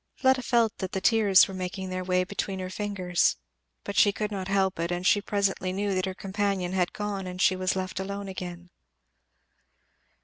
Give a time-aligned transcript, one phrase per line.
[0.15, 3.35] Fleda felt that the tears were making their way between her fingers,
[3.83, 7.27] but she could not help it; and she presently knew that her companion had gone
[7.27, 8.71] and she was left alone again.